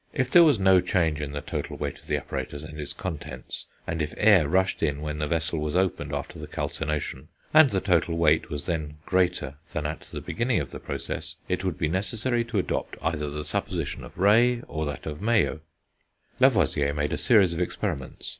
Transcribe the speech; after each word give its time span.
If 0.13 0.31
there 0.31 0.43
was 0.43 0.57
no 0.57 0.81
change 0.81 1.21
in 1.21 1.31
the 1.31 1.41
total 1.41 1.77
weight 1.77 1.99
of 1.99 2.07
the 2.07 2.17
apparatus 2.17 2.63
and 2.63 2.79
its 2.79 2.91
contents, 2.91 3.65
and 3.85 4.01
if 4.01 4.15
air 4.17 4.47
rushed 4.49 4.81
in 4.81 4.99
when 5.01 5.19
the 5.19 5.27
vessel 5.27 5.59
was 5.59 5.75
opened 5.75 6.11
after 6.11 6.39
the 6.39 6.47
calcination, 6.47 7.27
and 7.53 7.69
the 7.69 7.81
total 7.81 8.17
weight 8.17 8.49
was 8.49 8.65
then 8.65 8.97
greater 9.05 9.57
than 9.73 9.85
at 9.85 9.99
the 10.01 10.19
beginning 10.19 10.59
of 10.59 10.71
the 10.71 10.79
process, 10.79 11.35
it 11.47 11.63
would 11.63 11.77
be 11.77 11.87
necessary 11.87 12.43
to 12.45 12.57
adopt 12.57 12.95
either 13.03 13.29
the 13.29 13.43
supposition 13.43 14.03
of 14.03 14.17
Rey 14.17 14.63
or 14.67 14.87
that 14.87 15.05
of 15.05 15.21
Mayow. 15.21 15.59
Lavoisier 16.39 16.95
made 16.95 17.13
a 17.13 17.15
series 17.17 17.53
of 17.53 17.61
experiments. 17.61 18.27